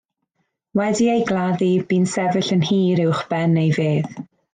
Wedi 0.77 1.09
ei 1.15 1.21
gladdu, 1.31 1.67
bu'n 1.91 2.07
sefyll 2.13 2.49
yn 2.57 2.65
hir 2.71 3.03
uwch 3.05 3.21
ben 3.35 3.55
ei 3.65 3.69
fedd. 3.77 4.19